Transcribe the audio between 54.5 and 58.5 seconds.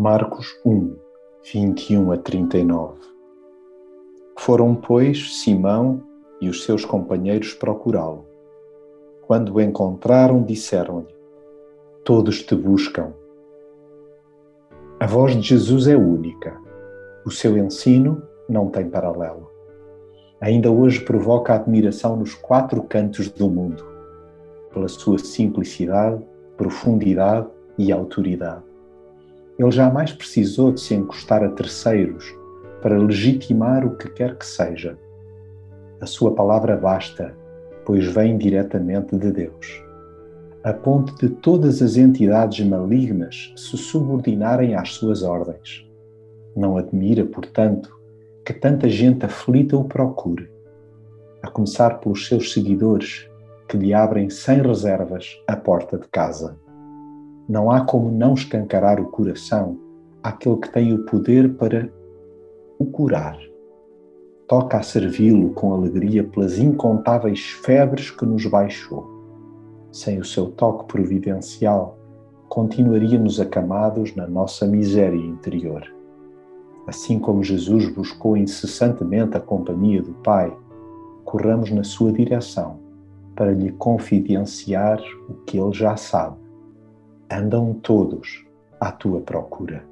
reservas a porta de casa não há como não